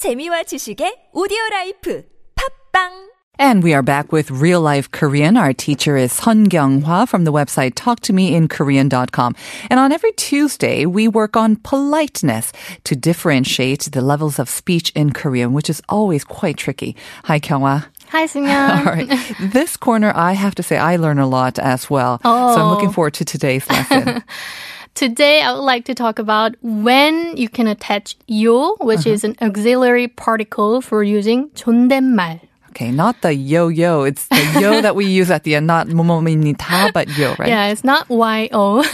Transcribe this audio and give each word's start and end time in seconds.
재미와 0.00 0.43
지식의 0.43 1.09
오디오 1.13 1.37
라이프 1.51 2.03
팝빵 2.73 3.09
And 3.39 3.63
we 3.63 3.73
are 3.73 3.81
back 3.81 4.11
with 4.11 4.29
real 4.29 4.61
life 4.61 4.91
Korean. 4.91 5.35
Our 5.35 5.53
teacher 5.53 5.97
is 5.97 6.11
Sun 6.13 6.49
Kyung 6.49 6.81
Hwa 6.83 7.07
from 7.07 7.23
the 7.23 7.31
website 7.31 7.73
talktomeinkorean.com. 7.73 9.35
And 9.69 9.79
on 9.79 9.91
every 9.91 10.11
Tuesday, 10.13 10.85
we 10.85 11.07
work 11.07 11.35
on 11.35 11.55
politeness 11.57 12.51
to 12.83 12.95
differentiate 12.95 13.89
the 13.93 14.01
levels 14.01 14.37
of 14.37 14.47
speech 14.49 14.91
in 14.95 15.11
Korean, 15.13 15.53
which 15.53 15.69
is 15.71 15.81
always 15.89 16.23
quite 16.23 16.57
tricky. 16.57 16.95
Hi, 17.25 17.39
Kyung 17.39 17.61
Hwa. 17.61 17.85
Hi, 18.09 18.25
Sunya. 18.27 18.77
All 18.77 18.93
right. 18.93 19.09
This 19.53 19.75
corner, 19.77 20.11
I 20.15 20.33
have 20.33 20.53
to 20.55 20.63
say, 20.63 20.77
I 20.77 20.97
learn 20.97 21.17
a 21.17 21.27
lot 21.27 21.57
as 21.57 21.89
well. 21.89 22.19
So 22.23 22.29
I'm 22.29 22.69
looking 22.69 22.89
Oh. 22.89 22.93
forward 22.93 23.13
to 23.15 23.25
today's 23.25 23.67
lesson. 23.69 24.21
Today, 24.94 25.42
I 25.42 25.52
would 25.52 25.64
like 25.64 25.84
to 25.86 25.94
talk 25.94 26.18
about 26.18 26.54
when 26.62 27.36
you 27.36 27.48
can 27.48 27.66
attach 27.66 28.16
yo, 28.26 28.76
which 28.80 29.06
is 29.06 29.24
an 29.24 29.36
auxiliary 29.40 30.08
particle 30.08 30.80
for 30.80 31.02
using 31.02 31.50
존댓말. 31.50 32.40
okay, 32.76 32.90
not 32.90 33.22
the 33.22 33.34
yo-yo. 33.34 34.04
It's 34.04 34.28
the 34.28 34.60
yo 34.60 34.82
that 34.82 34.94
we 34.94 35.06
use 35.06 35.30
at 35.30 35.44
the 35.44 35.54
end, 35.54 35.66
not 35.66 35.88
momom입니다, 35.88 36.92
but 36.92 37.08
yo, 37.16 37.34
right? 37.38 37.48
Yeah, 37.48 37.68
it's 37.68 37.84
not 37.84 38.06
yo. 38.10 38.84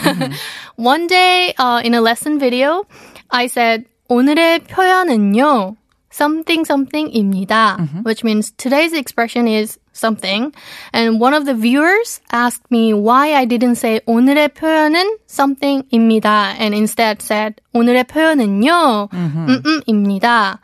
One 0.77 1.07
day, 1.09 1.53
uh, 1.59 1.83
in 1.85 1.95
a 1.95 2.01
lesson 2.01 2.39
video, 2.39 2.87
I 3.31 3.47
said 3.47 3.85
오늘의 4.09 4.61
표현은요 4.69 5.77
something 6.11 6.65
something입니다, 6.65 8.05
which 8.05 8.23
means 8.23 8.53
today's 8.53 8.93
expression 8.93 9.49
is 9.49 9.79
something. 9.93 10.53
And 10.93 11.21
one 11.21 11.35
of 11.35 11.47
the 11.47 11.55
viewers 11.55 12.21
asked 12.31 12.71
me 12.71 12.93
why 12.93 13.35
I 13.35 13.47
didn't 13.47 13.77
say 13.77 14.01
오늘의 14.07 14.51
표현은 14.55 15.19
something입니다 15.27 16.55
and 16.61 16.75
instead 16.75 17.23
said 17.23 17.61
오늘의 17.75 18.05
표현은요 18.05 19.09
음음입니다. 19.13 20.61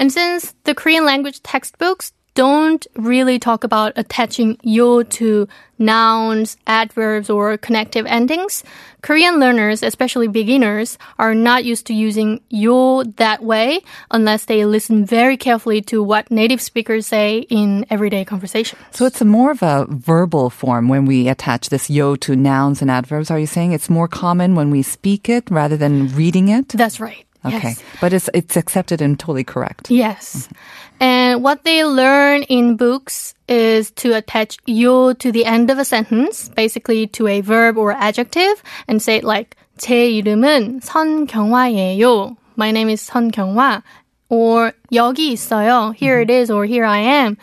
And 0.00 0.12
since 0.12 0.54
the 0.64 0.74
Korean 0.74 1.04
language 1.04 1.42
textbooks 1.42 2.12
don't 2.35 2.85
really 2.95 3.39
talk 3.39 3.63
about 3.63 3.93
attaching 3.95 4.57
yo 4.63 5.03
to 5.03 5.47
nouns, 5.77 6.57
adverbs, 6.65 7.29
or 7.29 7.57
connective 7.57 8.05
endings, 8.05 8.63
Korean 9.01 9.39
learners, 9.39 9.83
especially 9.83 10.27
beginners, 10.27 10.97
are 11.19 11.35
not 11.35 11.65
used 11.65 11.85
to 11.87 11.93
using 11.93 12.39
yo 12.49 13.03
that 13.03 13.43
way 13.43 13.81
unless 14.11 14.45
they 14.45 14.65
listen 14.65 15.05
very 15.05 15.35
carefully 15.35 15.81
to 15.81 16.01
what 16.01 16.31
native 16.31 16.61
speakers 16.61 17.05
say 17.05 17.39
in 17.49 17.85
everyday 17.89 18.23
conversation. 18.23 18.79
So 18.91 19.05
it's 19.05 19.21
more 19.21 19.51
of 19.51 19.61
a 19.61 19.85
verbal 19.89 20.49
form 20.49 20.87
when 20.87 21.05
we 21.05 21.27
attach 21.27 21.69
this 21.69 21.89
yo 21.89 22.15
to 22.17 22.35
nouns 22.35 22.81
and 22.81 22.89
adverbs. 22.89 23.29
Are 23.29 23.39
you 23.39 23.47
saying 23.47 23.73
it's 23.73 23.89
more 23.89 24.07
common 24.07 24.55
when 24.55 24.71
we 24.71 24.81
speak 24.81 25.27
it 25.29 25.51
rather 25.51 25.75
than 25.77 26.07
reading 26.15 26.47
it? 26.47 26.69
That's 26.69 26.99
right. 26.99 27.25
Okay. 27.45 27.75
Yes. 27.75 27.83
But 27.99 28.13
it's 28.13 28.29
it's 28.33 28.55
accepted 28.55 29.01
and 29.01 29.19
totally 29.19 29.43
correct. 29.43 29.91
Yes. 29.91 30.47
Mm-hmm. 30.47 30.55
And 31.01 31.22
what 31.42 31.64
they 31.64 31.84
learn 31.84 32.42
in 32.44 32.76
books 32.76 33.34
is 33.48 33.90
to 33.92 34.14
attach 34.14 34.58
yo 34.66 35.12
to 35.14 35.32
the 35.32 35.44
end 35.44 35.70
of 35.70 35.78
a 35.78 35.84
sentence, 35.84 36.48
basically 36.50 37.06
to 37.08 37.26
a 37.26 37.40
verb 37.40 37.78
or 37.78 37.92
adjective, 37.92 38.62
and 38.86 39.00
say 39.00 39.16
it 39.16 39.24
like, 39.24 39.56
제 39.78 40.10
이름은 40.10 40.80
선경화예요. 40.82 42.36
My 42.56 42.70
name 42.72 42.90
is 42.90 43.08
선경화. 43.08 43.82
Or 44.28 44.72
여기 44.92 45.32
있어요. 45.32 45.94
Here 45.94 46.20
it 46.20 46.30
is 46.30 46.50
or 46.50 46.66
here 46.66 46.84
I 46.84 46.98
am. 46.98 47.38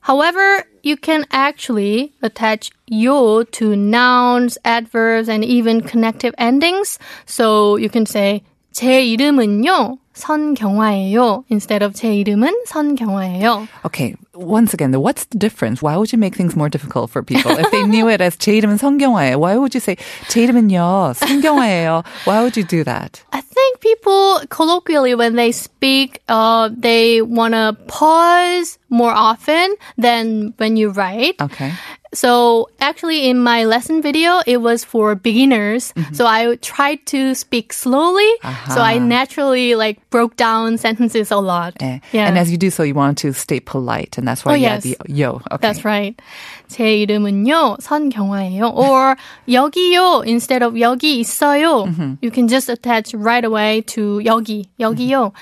However, 0.00 0.64
you 0.82 0.96
can 0.96 1.26
actually 1.30 2.12
attach 2.22 2.70
yo 2.86 3.42
to 3.42 3.76
nouns, 3.76 4.56
adverbs, 4.64 5.28
and 5.28 5.44
even 5.44 5.80
connective 5.82 6.34
endings. 6.38 6.98
So 7.26 7.76
you 7.76 7.90
can 7.90 8.06
say, 8.06 8.42
제 8.72 9.02
이름은요, 9.02 9.98
선경화예요. 10.12 11.44
Instead 11.50 11.82
of 11.82 11.94
제 11.94 12.14
이름은 12.14 12.64
선경화예요. 12.66 13.68
Okay. 13.84 14.16
Once 14.34 14.74
again, 14.74 14.90
though, 14.90 15.00
what's 15.00 15.24
the 15.26 15.38
difference? 15.38 15.80
Why 15.80 15.96
would 15.96 16.12
you 16.12 16.18
make 16.18 16.34
things 16.36 16.56
more 16.56 16.68
difficult 16.68 17.10
for 17.10 17.22
people? 17.22 17.52
If 17.56 17.70
they 17.70 17.84
knew 17.84 18.08
it 18.08 18.20
as 18.20 18.36
제 18.36 18.52
이름은 18.60 18.76
성경화예요, 18.76 19.38
why 19.38 19.56
would 19.56 19.74
you 19.74 19.80
say 19.80 19.96
제 20.28 20.44
이름은요, 20.44 21.14
성경화예요? 21.16 22.04
Why 22.26 22.40
would 22.42 22.56
you 22.56 22.64
do 22.64 22.84
that? 22.84 23.22
I 23.32 23.40
think 23.40 23.80
people 23.80 24.40
colloquially 24.50 25.14
when 25.14 25.36
they 25.36 25.52
speak, 25.52 26.20
uh, 26.28 26.68
they 26.76 27.22
want 27.22 27.54
to 27.54 27.76
pause 27.88 28.78
more 28.90 29.12
often 29.12 29.74
than 29.96 30.52
when 30.58 30.76
you 30.76 30.90
write. 30.90 31.40
Okay. 31.40 31.72
So 32.14 32.68
actually 32.80 33.28
in 33.28 33.42
my 33.42 33.64
lesson 33.64 34.00
video, 34.00 34.40
it 34.46 34.58
was 34.62 34.84
for 34.84 35.14
beginners. 35.14 35.92
So 36.12 36.24
I 36.26 36.56
tried 36.62 37.04
to 37.06 37.34
speak 37.34 37.72
slowly. 37.72 38.30
So 38.72 38.80
I 38.80 38.98
naturally 38.98 39.74
like 39.74 39.98
broke 40.10 40.36
down 40.36 40.78
sentences 40.78 41.30
a 41.30 41.36
lot. 41.36 41.74
Eh. 41.80 41.98
Yeah. 42.12 42.26
And 42.26 42.38
as 42.38 42.50
you 42.50 42.56
do 42.56 42.70
so, 42.70 42.82
you 42.82 42.94
want 42.94 43.18
to 43.18 43.32
stay 43.32 43.60
polite, 43.60 44.16
and 44.16 44.26
that's 44.26 44.44
why 44.44 44.52
Oh, 44.52 44.54
you 44.54 44.62
yes. 44.62 44.86
add 44.86 44.96
the 44.96 44.96
yo. 45.12 45.42
Okay. 45.50 45.60
That's 45.60 45.84
right. 45.84 46.16
제 46.68 47.04
이름은요, 47.06 47.78
선경화예요. 47.80 48.72
Or 48.74 49.16
여기요 49.48 50.26
instead 50.26 50.62
of 50.62 50.74
여기 50.74 51.20
있어요. 51.20 51.86
You 52.22 52.30
can 52.30 52.48
just 52.48 52.68
attach 52.70 53.12
right 53.14 53.44
away 53.44 53.82
to 53.92 54.20
여기, 54.24 54.66
여기요. 54.80 55.32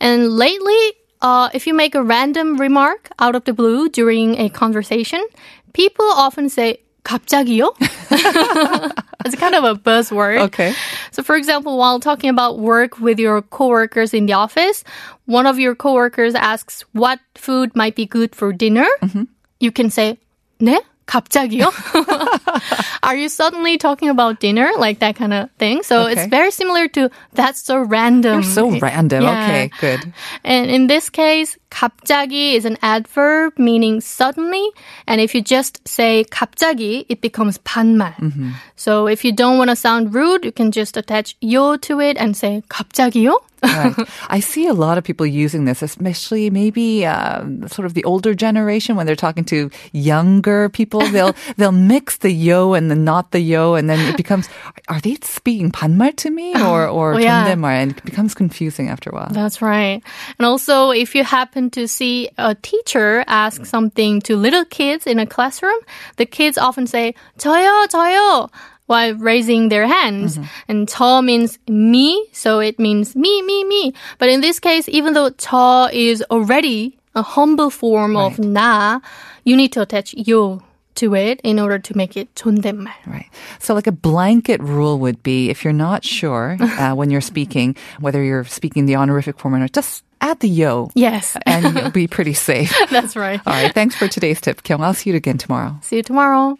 And 0.00 0.32
lately, 0.38 0.92
uh, 1.22 1.48
if 1.54 1.66
you 1.66 1.74
make 1.74 1.94
a 1.94 2.02
random 2.02 2.56
remark 2.56 3.10
out 3.18 3.34
of 3.36 3.44
the 3.44 3.52
blue 3.52 3.88
during 3.88 4.36
a 4.38 4.48
conversation, 4.48 5.22
people 5.72 6.06
often 6.14 6.48
say 6.48 6.78
갑자기요? 7.04 7.74
it's 9.24 9.36
kind 9.36 9.54
of 9.54 9.64
a 9.64 9.74
buzzword. 9.74 10.40
Okay. 10.48 10.74
So, 11.10 11.22
for 11.22 11.36
example, 11.36 11.76
while 11.78 12.00
talking 12.00 12.30
about 12.30 12.58
work 12.58 12.98
with 13.00 13.18
your 13.18 13.42
coworkers 13.42 14.14
in 14.14 14.26
the 14.26 14.32
office, 14.34 14.84
one 15.26 15.46
of 15.46 15.58
your 15.58 15.74
coworkers 15.74 16.34
asks 16.34 16.82
what 16.92 17.20
food 17.34 17.74
might 17.76 17.94
be 17.94 18.06
good 18.06 18.34
for 18.34 18.52
dinner. 18.52 18.86
You 19.60 19.70
can 19.72 19.90
say, 19.90 20.18
네? 20.60 20.78
갑자기요? 21.06 21.68
Are 23.02 23.14
you 23.14 23.28
suddenly 23.28 23.76
talking 23.76 24.08
about 24.08 24.40
dinner? 24.40 24.70
Like 24.78 25.00
that 25.00 25.16
kind 25.16 25.34
of 25.34 25.50
thing. 25.58 25.82
So 25.82 26.08
Okay. 26.08 26.12
it's 26.12 26.26
very 26.32 26.50
similar 26.50 26.88
to 26.96 27.10
that's 27.34 27.60
so 27.62 27.78
random. 27.84 28.40
You're 28.40 28.42
so 28.42 28.70
random. 28.80 29.22
Yeah. 29.24 29.44
Okay, 29.44 29.70
good. 29.80 30.00
And 30.44 30.70
in 30.70 30.86
this 30.86 31.10
case, 31.10 31.57
갑자기 31.70 32.54
is 32.54 32.64
an 32.64 32.76
adverb 32.82 33.52
meaning 33.58 34.00
suddenly. 34.00 34.64
And 35.06 35.20
if 35.20 35.34
you 35.34 35.42
just 35.42 35.86
say 35.86 36.24
갑자기, 36.30 37.04
it 37.08 37.20
becomes 37.20 37.58
반말. 37.58 38.14
Mm-hmm. 38.16 38.50
So 38.76 39.06
if 39.06 39.24
you 39.24 39.32
don't 39.32 39.58
want 39.58 39.70
to 39.70 39.76
sound 39.76 40.14
rude, 40.14 40.44
you 40.44 40.52
can 40.52 40.70
just 40.70 40.96
attach 40.96 41.36
요 41.40 41.76
to 41.82 42.00
it 42.00 42.16
and 42.18 42.36
say 42.36 42.62
갑자기요? 42.68 43.36
Right. 43.64 43.96
I 44.28 44.40
see 44.40 44.66
a 44.66 44.74
lot 44.74 44.98
of 44.98 45.04
people 45.04 45.24
using 45.24 45.64
this, 45.64 45.80
especially 45.80 46.50
maybe 46.50 47.06
um, 47.06 47.66
sort 47.68 47.86
of 47.86 47.94
the 47.94 48.04
older 48.04 48.34
generation 48.34 48.94
when 48.94 49.06
they're 49.06 49.16
talking 49.16 49.42
to 49.46 49.70
younger 49.92 50.68
people. 50.68 51.00
They'll 51.00 51.32
they'll 51.56 51.72
mix 51.72 52.18
the 52.18 52.30
yo 52.30 52.74
and 52.74 52.90
the 52.90 52.94
not 52.94 53.30
the 53.30 53.40
yo, 53.40 53.72
and 53.72 53.88
then 53.88 53.98
it 54.00 54.18
becomes 54.18 54.50
are 54.88 55.00
they 55.00 55.16
speaking 55.22 55.72
반말 55.72 56.14
to 56.16 56.28
me 56.30 56.52
or 56.60 56.86
or 56.86 57.14
Oh, 57.14 57.16
yeah. 57.16 57.48
존댓말? 57.48 57.72
And 57.80 57.96
it 57.96 58.04
becomes 58.04 58.34
confusing 58.34 58.90
after 58.90 59.08
a 59.08 59.14
while. 59.14 59.32
That's 59.32 59.62
right. 59.62 60.02
And 60.38 60.44
also, 60.44 60.90
if 60.90 61.14
you 61.14 61.24
happen 61.24 61.57
to 61.72 61.88
see 61.88 62.28
a 62.38 62.54
teacher 62.54 63.24
ask 63.26 63.66
something 63.66 64.20
to 64.22 64.36
little 64.36 64.64
kids 64.64 65.04
in 65.06 65.18
a 65.18 65.26
classroom, 65.26 65.78
the 66.16 66.26
kids 66.26 66.56
often 66.56 66.86
say, 66.86 67.14
저요, 67.38 67.86
저요, 67.88 68.50
while 68.86 69.14
raising 69.14 69.68
their 69.68 69.86
hands. 69.86 70.38
And 70.68 70.86
저 70.86 71.22
means 71.22 71.58
me, 71.66 72.24
so 72.32 72.60
it 72.60 72.78
means 72.78 73.16
me, 73.16 73.42
me, 73.42 73.64
me. 73.64 73.92
But 74.18 74.28
in 74.28 74.42
this 74.42 74.60
case, 74.60 74.88
even 74.88 75.14
though 75.14 75.30
저 75.30 75.88
is 75.92 76.22
already 76.30 76.98
a 77.16 77.22
humble 77.22 77.70
form 77.70 78.16
of 78.16 78.36
나, 78.36 79.02
you 79.42 79.56
need 79.56 79.72
to 79.72 79.82
attach 79.82 80.14
요 80.28 80.62
to 80.98 81.14
it 81.14 81.40
in 81.42 81.58
order 81.58 81.78
to 81.78 81.96
make 81.96 82.16
it 82.16 82.32
존댓말. 82.36 82.92
Right. 83.06 83.26
So, 83.58 83.74
like 83.74 83.86
a 83.88 83.92
blanket 83.92 84.60
rule 84.62 84.98
would 85.00 85.22
be 85.22 85.50
if 85.50 85.64
you're 85.64 85.72
not 85.72 86.04
sure 86.04 86.56
uh, 86.60 86.94
when 86.94 87.10
you're 87.10 87.20
speaking 87.20 87.74
whether 87.98 88.22
you're 88.22 88.44
speaking 88.44 88.86
the 88.86 88.94
honorific 88.96 89.38
form 89.38 89.54
or 89.54 89.58
not, 89.58 89.72
just 89.72 90.04
add 90.20 90.38
the 90.40 90.48
yo, 90.48 90.90
Yes, 90.94 91.36
and 91.46 91.74
you'll 91.76 91.90
be 91.90 92.06
pretty 92.06 92.32
safe. 92.32 92.72
that's 92.90 93.16
right. 93.16 93.40
All 93.44 93.52
right. 93.52 93.74
Thanks 93.74 93.94
for 93.96 94.06
today's 94.08 94.40
tip, 94.40 94.62
Kyung. 94.62 94.82
I'll 94.82 94.94
see 94.94 95.10
you 95.10 95.16
again 95.16 95.36
tomorrow. 95.36 95.76
See 95.82 95.96
you 95.96 96.02
tomorrow. 96.02 96.56